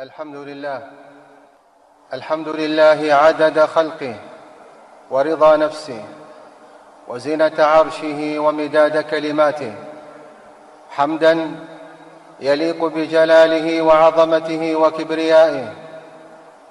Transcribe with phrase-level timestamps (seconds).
[0.00, 0.82] الحمد لله.
[2.12, 4.14] الحمد لله عدد خلقه
[5.10, 6.02] ورضا نفسه
[7.08, 9.74] وزنة عرشه ومداد كلماته.
[10.90, 11.50] حمدا
[12.40, 15.72] يليق بجلاله وعظمته وكبريائه.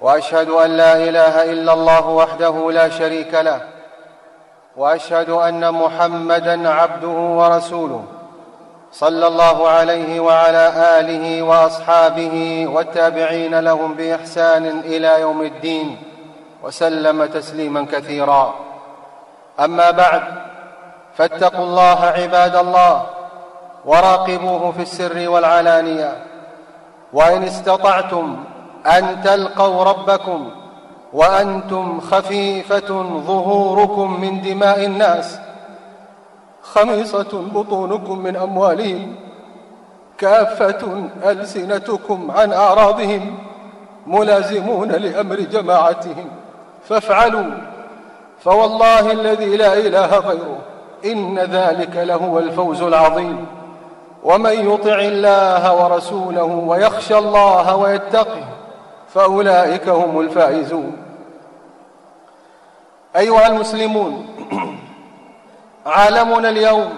[0.00, 3.60] وأشهد أن لا إله إلا الله وحده لا شريك له.
[4.76, 8.04] وأشهد أن محمدا عبده ورسوله.
[8.92, 15.96] صلى الله عليه وعلى آله وأصحابه والتابعين لهم بإحسان إلى يوم الدين
[16.62, 18.54] وسلم تسليما كثيرا.
[19.60, 20.22] أما بعد
[21.16, 23.06] فاتقوا الله عباد الله
[23.84, 26.24] وراقبوه في السر والعلانية.
[27.12, 28.44] وإن استطعتم
[28.86, 30.50] أن تلقوا ربكم
[31.12, 35.38] وأنتم خفيفة ظهوركم من دماء الناس
[36.74, 39.14] خميصة بطونكم من أموالهم
[40.18, 43.38] كافة ألسنتكم عن أعراضهم
[44.06, 46.26] ملازمون لأمر جماعتهم.
[46.88, 47.44] فافعلوا
[48.44, 50.58] فوالله الذي لا إله غيره
[51.04, 53.46] إن ذلك لهو الفوز العظيم.
[54.24, 58.44] ومن يطع الله ورسوله ويخشى الله ويتقه
[59.14, 60.96] فأولئك هم الفائزون.
[63.16, 64.26] أيها المسلمون
[65.88, 66.92] عالمنا اليوم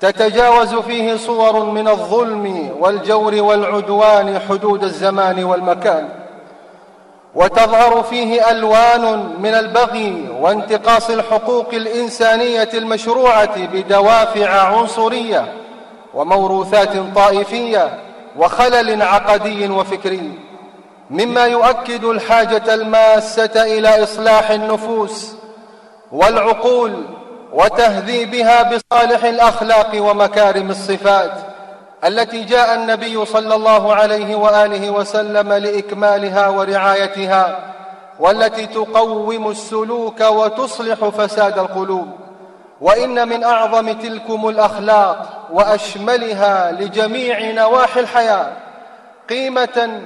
[0.00, 6.08] تتجاوز فيه صور من الظلم والجور والعدوان حدود الزمان والمكان
[7.34, 15.52] وتظهر فيه ألوان من البغي وانتقاص الحقوق الإنسانية المشروعة بدوافع عنصرية
[16.14, 17.98] وموروثات طائفية
[18.36, 20.32] وخلل عقدي وفكري
[21.10, 25.34] مما يؤكد الحاجة الماسة إلى إصلاح النفوس
[26.12, 27.04] والعقول
[27.54, 31.30] وتهذيبها بصالح الأخلاق ومكارم الصفات
[32.04, 37.58] التي جاء النبي صلى الله عليه وآله وسلم لإكمالها ورعايتها
[38.20, 42.08] والتي تقوم السلوك وتصلح فساد القلوب.
[42.80, 48.52] وإن من أعظم تلكم الأخلاق وأشملها لجميع نواحي الحياة
[49.30, 50.00] قيمة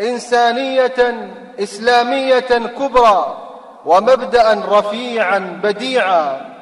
[0.00, 2.40] إنسانية إسلامية
[2.78, 3.36] كبرى
[3.84, 6.55] ومبدأ رفيعا بديعا.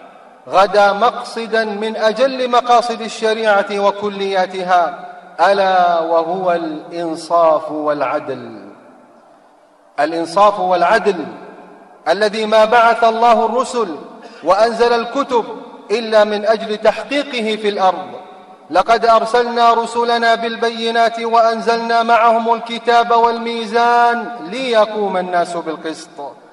[0.48, 5.08] غدا مقصدا من أجل مقاصد الشريعة وكلياتها
[5.40, 8.68] ألا وهو الإنصاف والعدل.
[10.00, 11.26] الإنصاف والعدل
[12.08, 13.96] الذي ما بعث الله الرسل
[14.44, 15.44] وأنزل الكتب
[15.90, 18.08] إلا من أجل تحقيقه في الأرض.
[18.70, 26.43] لقد أرسلنا رسلنا بالبينات وأنزلنا معهم الكتاب والميزان ليقوم الناس بالقسط.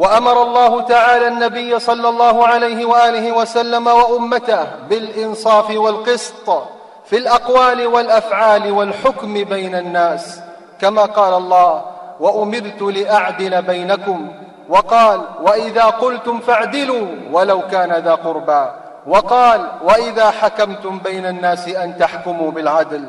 [0.00, 6.62] وأمر الله تعالى النبي صلى الله عليه وآله وسلم وأمته بالإنصاف والقسط
[7.04, 10.40] في الأقوال والأفعال والحكم بين الناس.
[10.80, 11.84] كما قال الله
[12.20, 14.32] وأمرت لأعدل بينكم.
[14.68, 18.66] وقال وإذا قلتم فاعدلوا ولو كان ذا قربى.
[19.06, 23.04] وقال وإذا حكمتم بين الناس أن تحكموا بالعدل.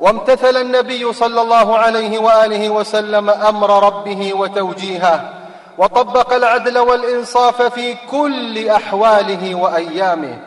[0.00, 5.41] وامتثل النبي صلى الله عليه وآله وسلم أمر ربه وتوجيهه.
[5.78, 10.38] وطبق العدل والإنصاف في كل أحواله وأيامه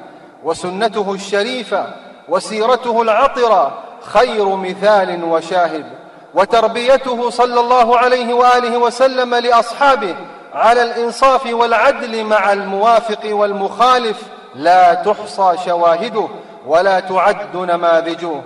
[0.44, 1.88] وسنته الشريفة
[2.30, 5.86] وسيرته العطرة خير مثال وشاهد
[6.34, 10.16] وتربيته صلى الله عليه وآله وسلم لأصحابه
[10.53, 14.22] على الإنصاف والعدل مع الموافق والمخالف
[14.56, 16.28] لا تحصى شواهده
[16.68, 18.42] ولا تعد نماذجه.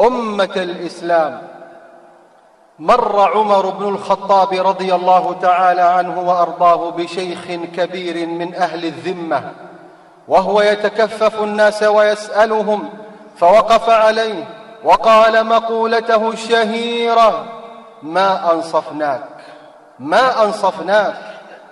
[0.00, 1.42] أمة الإسلام
[2.78, 9.52] مر عمر بن الخطاب رضي الله تعالى عنه وأرضاه بشيخ كبير من أهل الذمة
[10.28, 12.88] وهو يتكفف الناس ويسألهم
[13.36, 14.44] فوقف عليه
[14.84, 17.44] وقال مقولته الشهيرة
[18.02, 19.28] ما أنصفناك
[19.98, 21.14] ما أنصفناك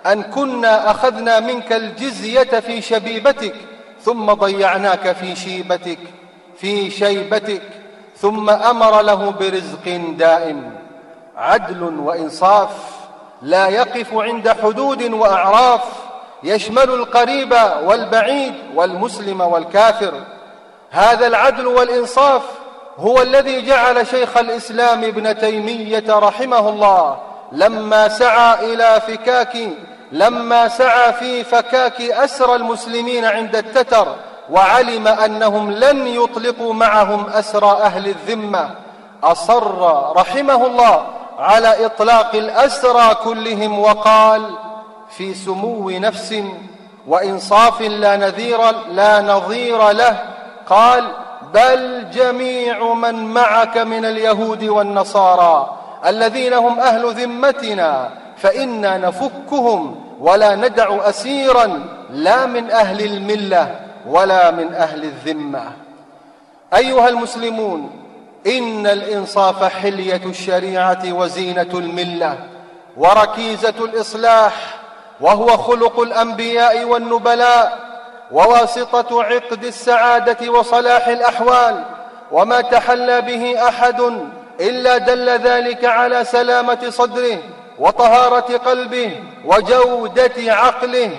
[0.05, 3.55] أن كنا أخذنا منك الجزية في شبيبتك
[4.01, 5.99] ثم ضيعناك في شيبتك
[6.57, 7.61] في شيبتك
[8.17, 10.84] ثم أمر له برزق دائم.
[11.37, 12.69] عدل وإنصاف
[13.41, 15.81] لا يقف عند حدود وأعراف
[16.43, 20.13] يشمل القريب والبعيد والمسلم والكافر.
[20.91, 22.41] هذا العدل والإنصاف
[22.97, 27.17] هو الذي جعل شيخ الإسلام ابن تيمية رحمه الله
[27.51, 29.57] لما سعى إلى فكاك
[30.11, 34.07] لما سعى في فكاك اسرى المسلمين عند التتر
[34.51, 38.69] وعلم أنهم لن يطلقوا معهم اسرى أهل الذمة.
[39.23, 39.81] أصر
[40.15, 41.05] رحمه الله
[41.39, 44.49] على إطلاق الأسرى كلهم وقال
[45.09, 46.35] في سمو نفس
[47.07, 48.59] وإنصاف لا نذير
[48.91, 50.19] لا نظير له
[50.67, 51.11] قال
[51.53, 61.09] بل جميع من معك من اليهود والنصارى الذين هم أهل ذمتنا فإنا نفكهم ولا ندع
[61.09, 63.75] أسيرا لا من أهل الملة
[64.07, 65.71] ولا من أهل الذمة.
[66.77, 68.04] أيها المسلمون
[68.47, 72.37] إن الإنصاف حلية الشريعة وزينة الملة
[72.97, 74.53] وركيزة الإصلاح
[75.21, 77.79] وهو خلق الأنبياء والنبلاء
[78.31, 81.83] وواسطة عقد السعادة وصلاح الأحوال
[82.31, 84.01] وما تحلى به أحد
[84.59, 87.37] إلا دل ذلك على سلامة صدره
[87.79, 91.11] وطهارة قلبه وجودة عقله.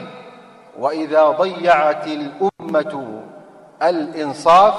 [0.78, 3.22] وإذا ضيعت الأمة
[3.82, 4.74] الإنصاف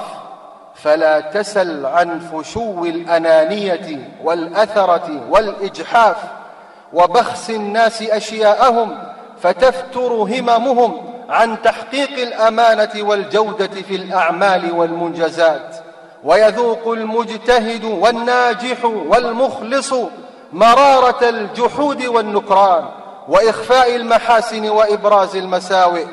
[0.82, 6.16] فلا تسل عن فشو الأنانية والأثرة والإجحاف
[6.92, 8.98] وبخس الناس أشياءهم
[9.42, 15.76] فتفتر هممهم عن تحقيق الأمانة والجودة في الأعمال والمنجزات.
[16.24, 19.94] ويذوق المجتهد والناجح والمخلص
[20.52, 22.84] مرارة الجحود والنكران
[23.28, 26.04] وإخفاء المحاسن وإبراز المساوئ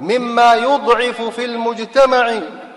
[0.00, 2.32] مما يضعف في المجتمع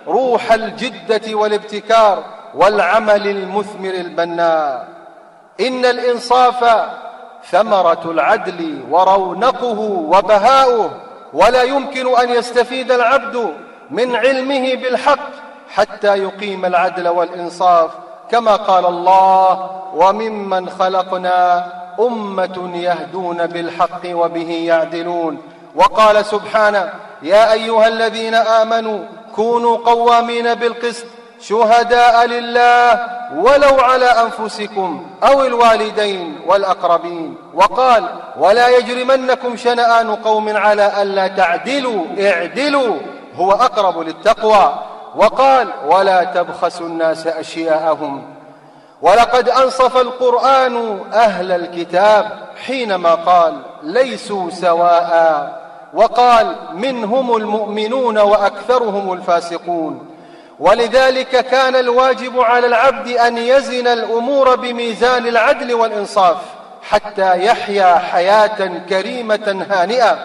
[0.08, 2.24] روح الجدة والابتكار
[2.56, 4.88] والعمل المثمر البناء.
[5.60, 6.86] إن الإنصاف
[7.50, 10.92] ثمرة العدل ورونقه وبهاؤه
[11.34, 13.54] ولا يمكن أن يستفيد العبد
[13.92, 15.30] من علمه بالحق
[15.74, 17.92] حتى يقيم العدل والإنصاف.
[18.32, 21.68] كما قال الله وممن خلقنا
[22.00, 25.42] أمة يهدون بالحق وبه يعدلون.
[25.76, 26.90] وقال سبحانه
[27.22, 29.00] يا أيها الذين آمنوا
[29.38, 31.06] كونوا قوامين بالقسط
[31.40, 37.38] شهداء لله ولو على أنفسكم أو الوالدين والأقربين.
[37.54, 38.04] وقال
[38.38, 42.96] ولا يجرمنكم شنآن قوم على ألا تعدلوا اعدلوا
[43.36, 44.80] هو أقرب للتقوى.
[45.16, 48.24] وقال ولا تبخسوا الناس أشياءهم.
[49.02, 52.30] ولقد أنصف القرآن أهل الكتاب
[52.66, 55.67] حينما قال ليسوا سواء.
[55.94, 60.08] وقال منهم المؤمنون وأكثرهم الفاسقون.
[60.60, 66.38] ولذلك كان الواجب على العبد أن يزن الأمور بميزان العدل والإنصاف
[66.82, 70.18] حتى يحيا حياة كريمة هانئة.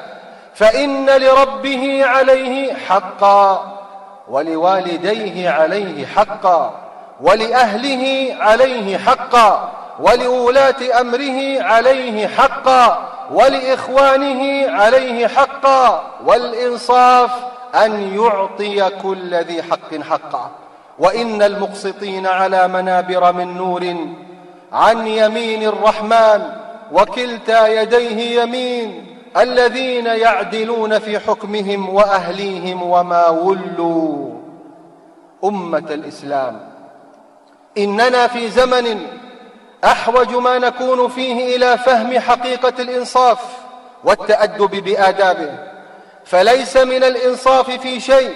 [0.54, 3.72] فإن لربه عليه حقا
[4.28, 6.74] ولوالديه عليه حقا
[7.20, 9.81] ولأهله عليه حقا.
[10.02, 17.30] ولولاة أمره عليه حقا ولإخوانه عليه حقا والإنصاف
[17.74, 20.50] أن يعطي كل ذي حق حقه
[20.98, 23.96] وإن المقسطين على منابر من نور
[24.72, 26.42] عن يمين الرحمن
[26.92, 29.06] وكلتا يديه يمين
[29.36, 34.32] الذين يعدلون في حكمهم وأهليهم وما ولوا.
[35.44, 36.60] أمة الإسلام
[37.78, 39.06] إننا في زمن
[39.84, 43.38] أحوج ما نكون فيه إلى فهم حقيقة الإنصاف
[44.04, 45.50] والتأدب بآدابه.
[46.24, 48.34] فليس من الإنصاف في شيء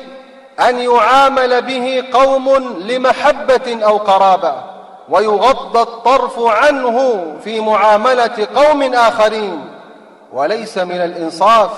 [0.61, 4.55] أن يعامل به قوم لمحبة أو قرابة
[5.09, 9.65] ويغض الطرف عنه في معاملة قوم آخرين.
[10.33, 11.71] وليس من الإنصاف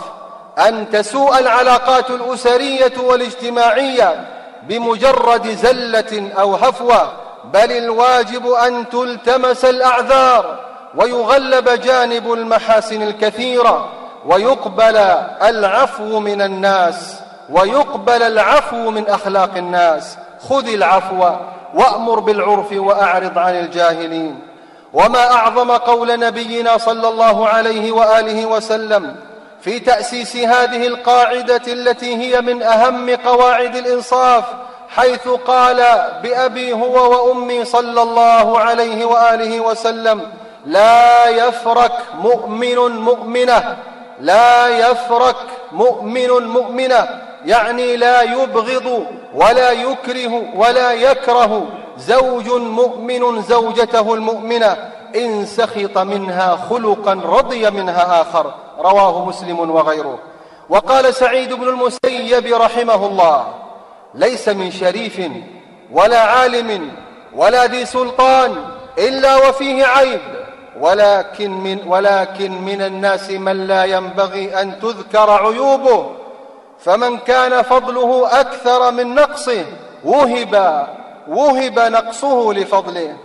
[0.58, 4.26] أن تسوء العلاقات الأسرية والاجتماعية
[4.62, 10.58] بمجرد زلة أو هفوة بل الواجب أن تلتمس الأعذار
[10.94, 13.88] ويغلب جانب المحاسن الكثيرة
[14.26, 14.96] ويقبل
[15.42, 20.16] العفو من الناس ويقبل العفو من أخلاق الناس.
[20.48, 21.30] خذ العفو
[21.74, 24.40] وأمر بالعرف وأعرض عن الجاهلين.
[24.92, 29.16] وما أعظم قول نبينا صلى الله عليه وآله وسلم
[29.60, 34.44] في تأسيس هذه القاعدة التي هي من أهم قواعد الإنصاف
[34.88, 35.76] حيث قال
[36.22, 40.22] بأبي هو وأمي صلى الله عليه وآله وسلم
[40.66, 41.92] لا يفرك
[42.22, 43.76] مؤمن مؤمنة
[44.20, 45.36] لا يفرك
[45.72, 47.08] مؤمن مؤمنة
[47.44, 51.66] يعني لا يبغض ولا يكره ولا يكره
[51.98, 54.76] زوج مؤمن زوجته المؤمنة
[55.16, 60.18] إن سخط منها خلقا رضي منها آخر رواه مسلم وغيره.
[60.68, 63.57] وقال سعيد بن المسيب رحمه الله
[64.14, 65.20] ليس من شريف
[65.92, 66.90] ولا عالم
[67.34, 68.56] ولا ذي سلطان
[68.98, 70.20] إلا وفيه عيب.
[70.80, 76.10] ولكن من, ولكن من الناس من لا ينبغي أن تذكر عيوبه.
[76.80, 79.64] فمن كان فضله أكثر من نقصه
[80.04, 80.86] وهب
[81.28, 83.16] وهب نقصه لفضله.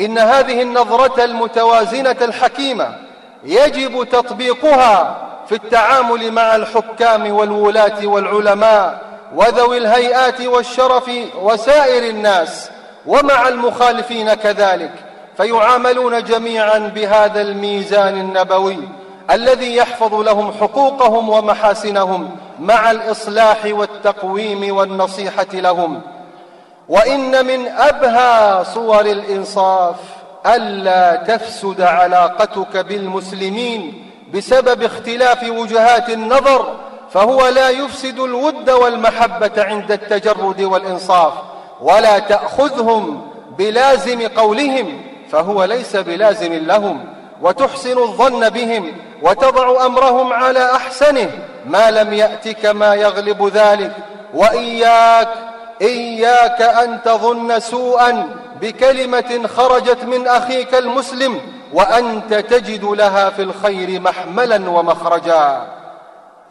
[0.00, 2.94] إن هذه النظرة المتوازنة الحكيمة
[3.44, 11.10] يجب تطبيقها في التعامل مع الحكام والولاة والعلماء وذوي الهيئات والشرف
[11.42, 12.70] وسائر الناس
[13.06, 14.92] ومع المخالفين كذلك
[15.36, 18.78] فيعاملون جميعا بهذا الميزان النبوي
[19.30, 26.00] الذي يحفظ لهم حقوقهم ومحاسنهم مع الإصلاح والتقويم والنصيحة لهم.
[26.88, 29.96] وإن من أبهى صور الإنصاف
[30.46, 36.74] ألا تفسد علاقتك بالمسلمين بسبب اختلاف وجهات النظر
[37.12, 41.32] فهو لا يفسد الود والمحبة عند التجرد والإنصاف
[41.80, 47.04] ولا تأخذهم بلازم قولهم فهو ليس بلازم لهم
[47.42, 48.92] وتحسن الظن بهم
[49.22, 51.30] وتضع أمرهم على أحسنه
[51.66, 53.92] ما لم يأتك ما يغلب ذلك
[54.34, 55.28] وإياك
[55.82, 58.28] إياك أن تظن سوءا
[58.60, 61.40] بكلمة خرجت من أخيك المسلم
[61.72, 65.66] وأنت تجد لها في الخير محملا ومخرجا.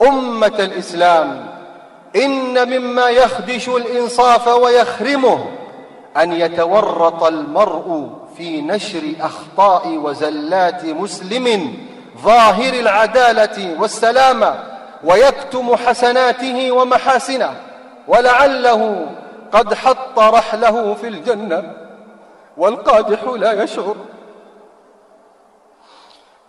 [0.01, 1.47] أمة الإسلام
[2.15, 5.45] إن مما يخدش الإنصاف ويخرمه
[6.17, 11.73] أن يتورط المرء في نشر أخطاء وزلات مسلم
[12.23, 14.63] ظاهر العدالة والسلامة
[15.03, 17.55] ويكتم حسناته ومحاسنه
[18.07, 19.07] ولعله
[19.51, 21.73] قد حط رحله في الجنة
[22.57, 23.95] والقادح لا يشعر.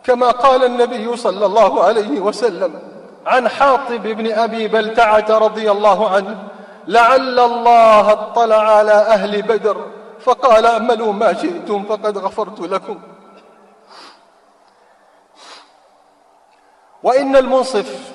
[0.04, 2.91] كما قال النبي صلى الله عليه وسلم
[3.26, 6.48] عن حاطب بن أبي بلتعة رضي الله عنه
[6.86, 9.86] لعل الله اطلع على أهل بدر
[10.20, 12.98] فقال اعملوا ما شئتم فقد غفرت لكم.
[17.02, 18.12] وإن المنصف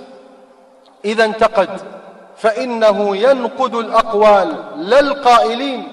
[1.05, 1.81] إذا انتقد
[2.37, 5.87] فإنه ينقد الأقوال لا القائلين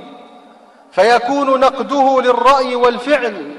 [0.93, 3.57] فيكون نقده للرأي والفعل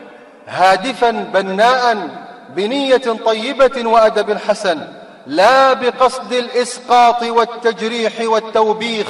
[0.47, 2.09] هادفا بناء
[2.49, 5.04] بنية طيبة وأدب حسن.
[5.27, 9.07] لا بقصد الإسقاط والتجريح والتوبيخ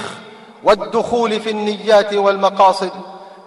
[0.63, 2.91] والدخول في النيات والمقاصد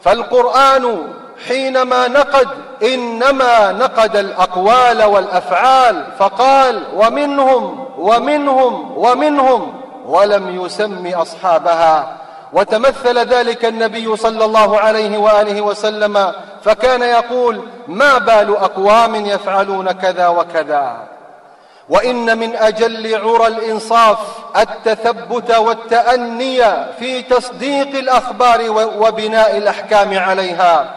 [0.03, 1.13] فالقرآن
[1.49, 2.49] حينما نقد
[2.83, 12.17] إنما نقد الأقوال والأفعال فقال ومنهم ومنهم ومنهم ولم يسم أصحابها
[12.53, 16.33] وتمثل ذلك النبي صلى الله عليه وآله وسلم
[16.63, 21.18] فكان يقول ما بال أقوام يفعلون كذا وكذا.
[21.89, 24.19] وإن من أجل عرى الإنصاف
[24.57, 26.61] التثبت والتأني
[26.99, 28.61] في تصديق الأخبار
[28.99, 30.95] وبناء الأحكام عليها.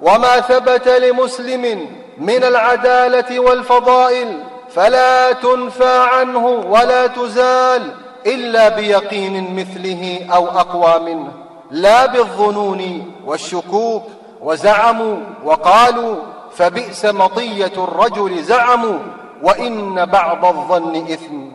[0.00, 1.88] وما ثبت لمسلم
[2.18, 4.42] من العدالة والفضائل
[4.74, 7.94] فلا تنفى عنه ولا تزال
[8.26, 11.32] إلا بيقين مثله أو أقوى منه.
[11.70, 14.02] لا بالظنون والشكوك
[14.40, 16.16] وزعموا وقالوا
[16.56, 18.98] فبئس مطية الرجل زعموا
[19.44, 21.48] وإن بعض الظن إثم.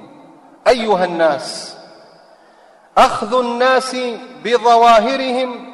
[0.67, 1.75] أيها الناس
[2.97, 3.97] أخذ الناس
[4.45, 5.65] بظواهرهم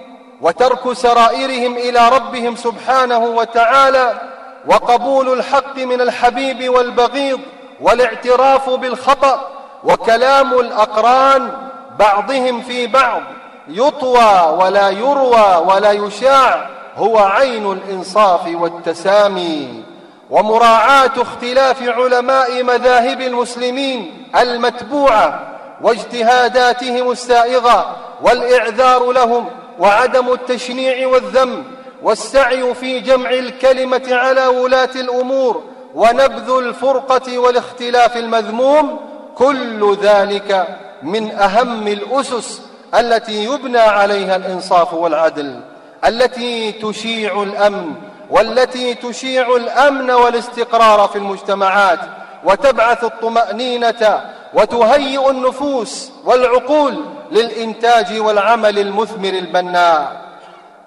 [0.41, 4.21] وترك سرائرهم إلى ربهم سبحانه وتعالى
[4.67, 7.39] وقبول الحق من الحبيب والبغيض
[7.81, 9.49] والاعتراف بالخطأ
[9.83, 11.51] وكلام الأقران
[11.99, 13.21] بعضهم في بعض.
[13.67, 19.84] يطوى ولا يروى ولا يشاع هو عين الإنصاف والتسامي.
[20.29, 25.39] ومراعاة اختلاف علماء مذاهب المسلمين المتبوعة
[25.81, 31.63] واجتهاداتهم السائغة والإعذار لهم وعدم التشنيع والذم
[32.03, 35.63] والسعي في جمع الكلمة على ولاة الأمور
[35.95, 38.99] ونبذ الفرقة والاختلاف المذموم
[39.35, 40.67] كل ذلك
[41.03, 42.61] من أهم الأسس
[42.99, 45.59] التي يبنى عليها الإنصاف والعدل
[46.05, 47.93] التي تشيع الأمن
[48.29, 51.99] والتي تشيع الأمن والاستقرار في المجتمعات
[52.43, 54.21] وتبعث الطمأنينة
[54.53, 60.21] وتهيئ النفوس والعقول للإنتاج والعمل المثمر البناء.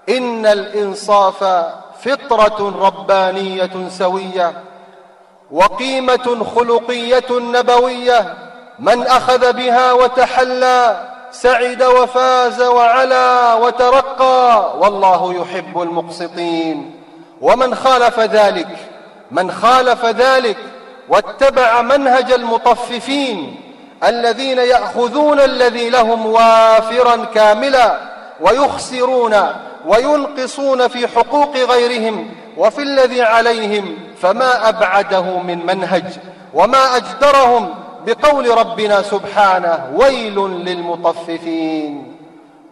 [0.09, 1.45] إن الإنصاف
[2.01, 4.53] فطرة ربانية سوية
[5.51, 8.35] وقيمة خلقية نبوية.
[8.79, 16.95] من أخذ بها وتحلى سعد وفاز وعلا وترقى والله يحب المقسطين.
[17.41, 18.69] ومن خالف ذلك
[19.31, 20.57] من خالف ذلك
[21.09, 23.61] واتبع منهج المطففين
[24.05, 28.01] الذين يأخذون الذي لهم وافرا كاملا
[28.41, 29.35] ويخسرون
[29.87, 36.05] وينقصون في حقوق غيرهم وفي الذي عليهم فما أبعده من منهج
[36.55, 37.75] وما أجدرهم
[38.07, 42.17] بقول ربنا سبحانه ويل للمطففين.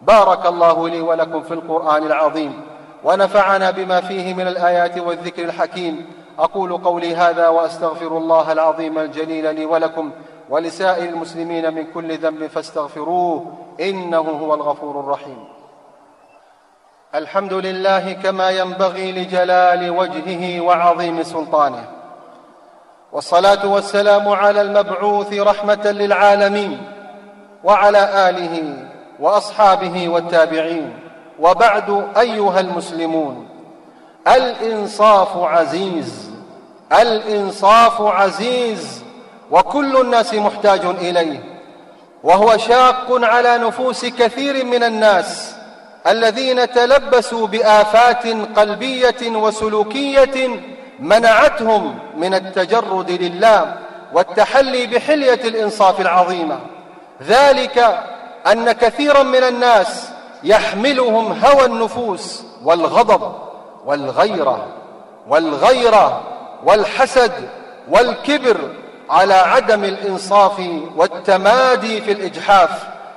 [0.02, 2.60] بارك الله لي ولكم في القرآن العظيم.
[3.06, 6.06] ونفعنا بما فيه من الآيات والذكر الحكيم.
[6.38, 10.10] أقول قولي هذا وأستغفر الله العظيم الجليل لي ولكم
[10.50, 15.44] ولسائر المسلمين من كل ذنب فاستغفروه إنه هو الغفور الرحيم.
[17.14, 21.84] الحمد لله كما ينبغي لجلال وجهه وعظيم سلطانه.
[23.12, 26.92] والصلاة والسلام على المبعوث رحمة للعالمين
[27.64, 28.76] وعلى آله
[29.20, 31.05] وأصحابه والتابعين.
[31.38, 33.48] وبعد أيها المسلمون
[34.28, 36.30] الإنصاف عزيز
[36.92, 39.02] الإنصاف عزيز
[39.50, 41.56] وكل الناس محتاج إليه
[42.22, 45.54] وهو شاق على نفوس كثير من الناس
[46.06, 48.26] الذين تلبسوا بآفات
[48.56, 50.48] قلبية وسلوكية
[51.00, 53.74] منعتهم من التجرد لله
[54.12, 56.58] والتحلي بحلية الإنصاف العظيمة.
[57.22, 58.04] ذلك
[58.52, 60.08] أن كثيرا من الناس
[60.46, 63.32] يحملهم هوى النفوس والغضب
[63.86, 64.66] والغيرة
[65.28, 66.20] والغيرة
[66.64, 67.32] والحسد
[67.88, 68.56] والكبر
[69.10, 70.62] على عدم الإنصاف
[70.96, 72.70] والتمادي في الإجحاف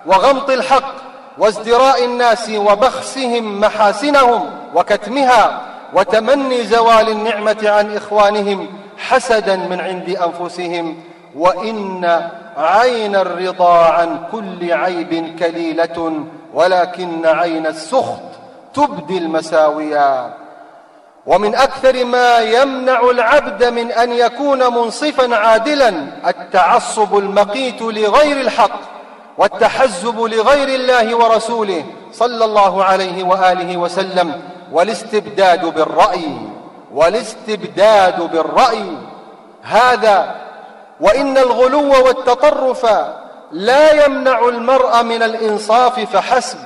[0.06, 0.94] وغمط الحق
[1.38, 5.62] وازدراء الناس وبخسهم محاسنهم وكتمها
[5.94, 8.68] وتمني زوال النعمة عن إخوانهم
[8.98, 10.98] حسدا من عند أنفسهم
[11.36, 18.22] وإن عين الرضا عن كل عيب كليلة ولكن عين السخط
[18.74, 20.34] تبدي المساويا
[21.26, 25.94] ومن أكثر ما يمنع العبد من أن يكون منصفا عادلا
[26.28, 28.80] التعصب المقيت لغير الحق
[29.38, 36.38] والتحزب لغير الله ورسوله صلى الله عليه وآله وسلم والاستبداد بالرأي
[36.94, 38.86] والاستبداد بالرأي.
[39.64, 40.36] هذا
[41.00, 42.86] وإن الغلو والتطرف
[43.52, 46.58] لا يمنع المرء من الإنصاف فحسب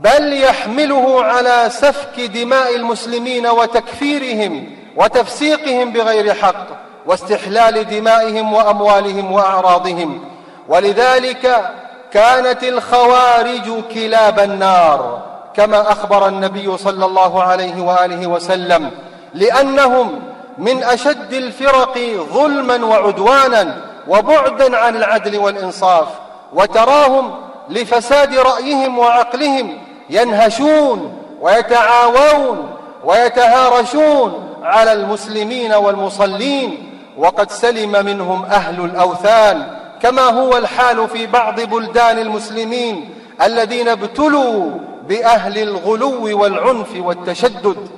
[0.00, 6.66] بل يحمله على سفك دماء المسلمين وتكفيرهم وتفسيقهم بغير حق
[7.06, 10.24] واستحلال دمائهم وأموالهم وأعراضهم.
[10.68, 11.70] ولذلك
[12.12, 15.22] كانت الخوارج كلاب النار
[15.54, 18.90] كما أخبر النبي صلى الله عليه وآله وسلم
[19.34, 21.98] لأنهم من أشد الفرق
[22.32, 23.76] ظلما وعدوانا
[24.08, 26.08] وبعدا عن العدل والإنصاف
[26.52, 27.34] وتراهم
[27.68, 29.78] لفساد رأيهم وعقلهم
[30.10, 32.70] ينهشون ويتعاوون
[33.04, 39.66] ويتهارشون على المسلمين والمصلين وقد سلم منهم أهل الأوثان
[40.02, 44.70] كما هو الحال في بعض بلدان المسلمين الذين ابتلوا
[45.08, 47.88] بأهل الغلو والعنف والتشدد.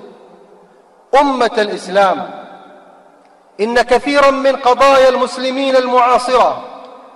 [1.21, 2.44] أمة الإسلام
[3.61, 6.63] إن كثيرا من قضايا المسلمين المعاصرة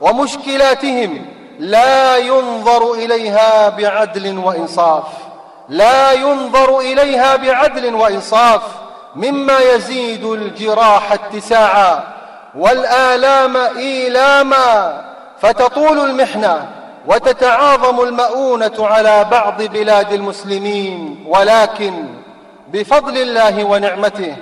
[0.01, 1.27] ومشكلاتهم
[1.59, 5.05] لا ينظر إليها بعدل وإنصاف
[5.69, 8.63] لا ينظر إليها بعدل وإنصاف
[9.17, 12.05] مما يزيد الجراح اتساعا
[12.55, 15.05] والآلام إيلاما
[15.41, 16.69] فتطول المحنة
[17.07, 22.05] وتتعاظم المؤونة على بعض بلاد المسلمين ولكن
[22.73, 24.37] بفضل الله ونعمته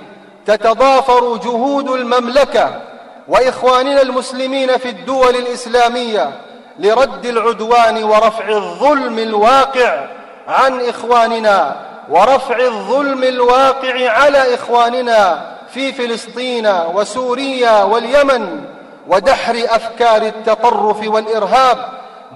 [0.47, 2.81] تتضافر جهود المملكة
[3.27, 6.31] وإخواننا المسلمين في الدول الإسلامية
[6.79, 10.05] لرد العدوان ورفع الظلم الواقع
[10.47, 11.75] عن إخواننا
[12.09, 18.61] ورفع الظلم الواقع على إخواننا في فلسطين وسوريا واليمن
[19.07, 21.77] ودحر أفكار التطرف والإرهاب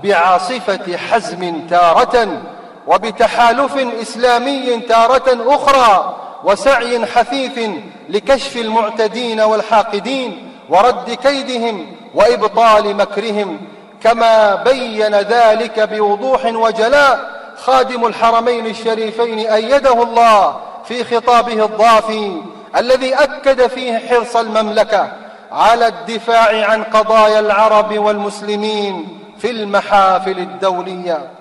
[0.04, 2.42] بعاصفة حزم تارة
[2.88, 7.70] وبتحالف إسلامي تارة أخرى وسعي حثيث
[8.10, 13.60] لكشف المعتدين والحاقدين ورد كيدهم وإبطال مكرهم
[14.04, 22.42] كما بين ذلك بوضوح وجلاء خادم الحرمين الشريفين أيده الله في خطابه الضافي
[22.78, 25.12] الذي أكد فيه حرص المملكة
[25.52, 31.32] على الدفاع عن قضايا العرب والمسلمين في المحافل الدولية.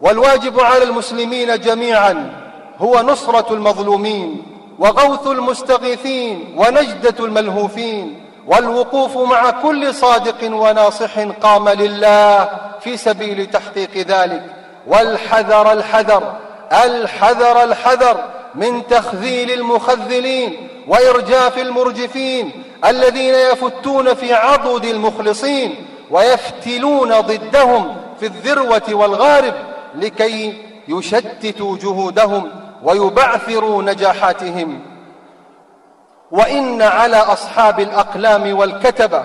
[0.00, 2.47] والواجب على المسلمين جميعا
[2.78, 4.42] هو نصرة المظلومين
[4.78, 12.48] وغوث المستغيثين ونجدة الملهوفين والوقوف مع كل صادق وناصح قام لله
[12.80, 14.42] في سبيل تحقيق ذلك.
[14.86, 16.32] والحذر الحذر
[16.72, 28.26] الحذر الحذر من تخذيل المخذلين وإرجاف المرجفين الذين يفتون في عضد المخلصين ويفتلون ضدهم في
[28.26, 29.54] الذروة والغارب
[29.94, 30.54] لكي
[30.88, 32.50] يشتتوا جهودهم.
[32.82, 34.80] ويبعثروا نجاحاتهم.
[36.30, 39.24] وإن على أصحاب الأقلام والكتبة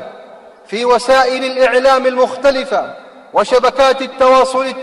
[0.67, 2.93] في وسائل الإعلام المختلفة
[3.33, 4.73] وشبكات التواصل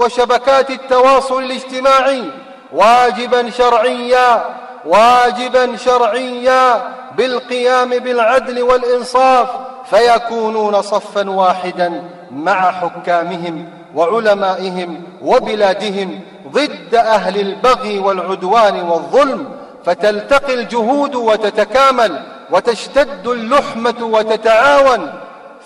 [0.00, 2.24] وشبكات التواصل الاجتماعي
[2.72, 4.44] واجبا شرعيا
[4.86, 6.82] واجبا شرعيا
[7.16, 9.48] بالقيام بالعدل والإنصاف
[9.90, 13.68] فيكونون صفا واحدا مع حكامهم.
[13.96, 16.20] وعلمائهم وبلادهم
[16.52, 19.48] ضد أهل البغي والعدوان والظلم
[19.84, 25.12] فتلتقي الجهود وتتكامل وتشتد اللحمة وتتعاون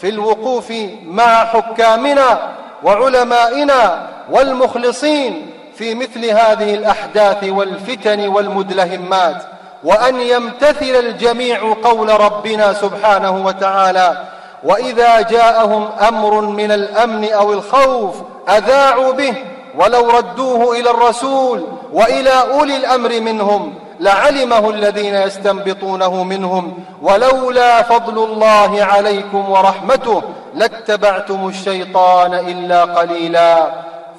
[0.00, 0.72] في الوقوف
[1.06, 2.38] مع حكامنا
[2.82, 9.42] وعلمائنا والمخلصين في مثل هذه الأحداث والفتن والمدلهمات.
[9.84, 14.24] وأن يمتثل الجميع قول ربنا سبحانه وتعالى
[14.64, 18.14] وإذا جاءهم أمر من الأمن أو الخوف
[18.48, 19.34] أذاعوا به
[19.78, 28.84] ولو ردوه إلى الرسول وإلى أولي الأمر منهم لعلمه الذين يستنبطونه منهم ولولا فضل الله
[28.84, 30.22] عليكم ورحمته
[30.54, 33.70] لاتبعتم الشيطان إلا قليلا.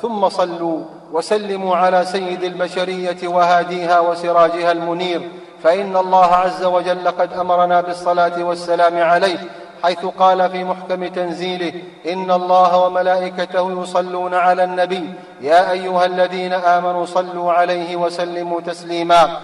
[0.02, 0.80] ثم صلوا
[1.12, 5.22] وسلموا على سيد البشرية وهاديها وسراجها المنير.
[5.64, 9.40] فإن الله عز وجل قد أمرنا بالصلاة والسلام عليه.
[9.84, 11.74] حيث قال في محكم تنزيله
[12.08, 19.38] إن الله وملائكته يصلون على النبي يا أيها الذين آمنوا صلوا عليه وسلموا تسليما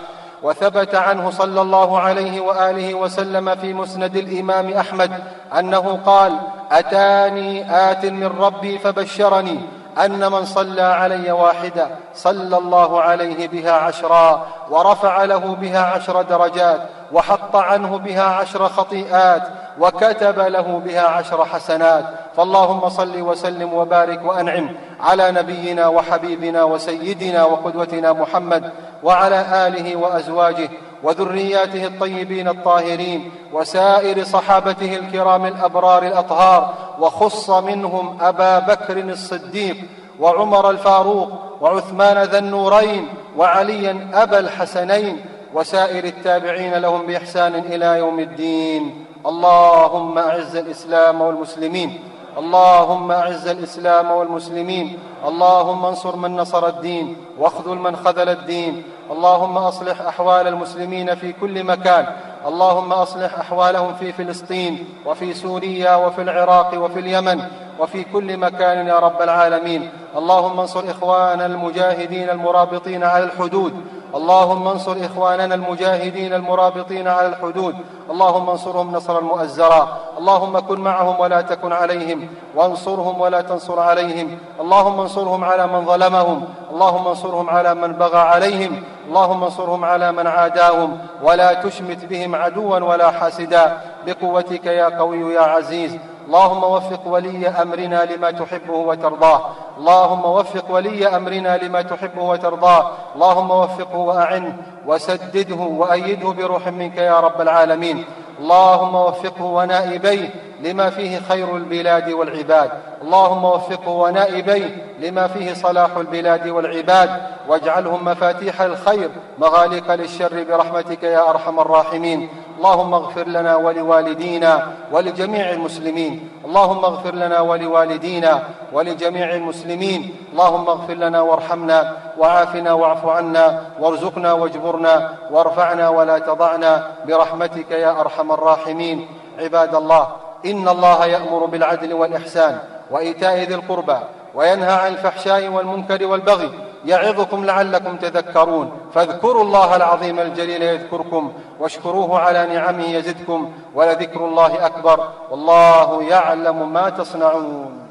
[0.43, 5.11] وثبت عنه صلى الله عليه وآله وسلم في مسند الإمام أحمد
[5.59, 6.37] أنه قال
[6.71, 9.59] أتاني آت من ربي فبشرني
[10.05, 16.81] أن من صلى علي واحدة صلى الله عليه بها عشرا ورفع له بها عشر درجات
[17.11, 19.43] وحط عنه بها عشر خطيئات
[19.79, 22.05] وكتب له بها عشر حسنات.
[22.37, 28.71] فاللهم صل وسلم وبارك وأنعم على نبينا وحبيبنا وسيدنا وقدوتنا محمد
[29.03, 30.69] وعلى آله وأزواجه
[31.03, 39.77] وذرياته الطيبين الطاهرين وسائر صحابته الكرام الأبرار الأطهار وخص منهم أبا بكر الصديق
[40.19, 41.29] وعمر الفاروق
[41.61, 43.07] وعثمان ذا النورين
[43.37, 49.05] وعليا أبا الحسنين وسائر التابعين لهم بإحسان إلى يوم الدين.
[49.25, 51.99] اللهم أعز الإسلام والمسلمين.
[52.37, 60.01] اللهم أعز الإسلام والمسلمين اللهم انصر من نصر الدين واخذل من خذل الدين اللهم أصلح
[60.01, 62.05] أحوال المسلمين في كل مكان
[62.47, 67.41] اللهم أصلح أحوالهم في فلسطين وفي سوريا وفي العراق وفي اليمن
[67.79, 69.89] وفي كل مكان يا رب العالمين.
[70.17, 73.73] اللهم انصر اخواننا المجاهدين المرابطين على الحدود
[74.15, 77.75] اللهم انصر إخواننا المجاهدين المرابطين على الحدود.
[78.11, 82.27] اللهم انصرهم نصرا مؤزرا اللهم كن معهم ولا تكن عليهم.
[82.55, 84.37] وانصرهم ولا تنصر عليهم.
[84.59, 86.45] اللهم انصرهم على من ظلمهم.
[86.71, 88.83] اللهم انصرهم على من بغى عليهم.
[89.07, 90.97] اللهم انصرهم على من عاداهم.
[91.23, 93.77] ولا تشمت بهم عدوا ولا حاسدا.
[94.05, 95.97] بقوتك يا قوي يا عزيز.
[96.27, 99.41] اللهم وفق ولي أمرنا لما تحبه وترضاه.
[99.77, 102.91] اللهم وفق ولي أمرنا لما تحبه وترضاه.
[103.15, 104.53] اللهم وفقه واعنه
[104.85, 108.05] وسدده وأيده بروح منك يا رب العالمين.
[108.39, 112.71] اللهم وفقه ونائبيه لما فيه خير البلاد والعباد.
[113.01, 117.09] اللهم وفقه ونائبيه لما فيه صلاح البلاد والعباد.
[117.47, 122.29] واجعلهم مفاتيح الخير مغاليق للشر برحمتك يا أرحم الراحمين.
[122.57, 126.29] اللهم اغفر لنا ولوالدينا ولجميع المسلمين.
[126.45, 128.43] اللهم اغفر لنا ولوالدينا
[128.73, 130.15] ولجميع المسلمين.
[130.31, 138.31] اللهم اغفر لنا وارحمنا وعافنا واعف عنا وارزقنا واجبرنا وارفعنا ولا تضعنا برحمتك يا أرحم
[138.31, 139.07] الراحمين.
[139.39, 140.07] عباد الله
[140.45, 142.59] إن الله يأمر بالعدل والإحسان
[142.91, 143.97] وإيتاء ذي القربى
[144.35, 146.51] وينهى عن الفحشاء والمنكر والبغي
[146.85, 155.07] يعظكم لعلكم تذكرون فاذكروا الله العظيم الجليل يذكركم واشكروه على نعمه يزدكم ولذكر الله أكبر
[155.31, 157.86] والله يعلم ما تصنعون